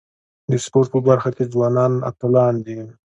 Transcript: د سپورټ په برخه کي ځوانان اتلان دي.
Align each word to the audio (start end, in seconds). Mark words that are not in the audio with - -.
د 0.49 0.51
سپورټ 0.63 0.87
په 0.93 0.99
برخه 1.07 1.29
کي 1.35 1.43
ځوانان 1.53 1.93
اتلان 2.09 2.55
دي. 2.65 2.79